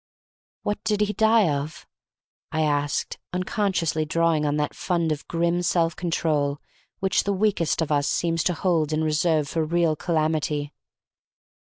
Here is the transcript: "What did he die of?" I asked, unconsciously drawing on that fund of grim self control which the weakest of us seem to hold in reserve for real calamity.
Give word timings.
"What 0.63 0.83
did 0.83 1.01
he 1.01 1.13
die 1.13 1.47
of?" 1.47 1.85
I 2.51 2.61
asked, 2.61 3.19
unconsciously 3.33 4.03
drawing 4.03 4.47
on 4.47 4.57
that 4.57 4.73
fund 4.73 5.11
of 5.11 5.27
grim 5.27 5.61
self 5.61 5.95
control 5.95 6.57
which 7.01 7.23
the 7.23 7.33
weakest 7.33 7.83
of 7.83 7.91
us 7.91 8.07
seem 8.07 8.37
to 8.37 8.55
hold 8.55 8.93
in 8.93 9.03
reserve 9.03 9.47
for 9.47 9.63
real 9.63 9.95
calamity. 9.95 10.73